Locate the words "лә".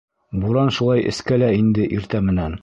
1.43-1.51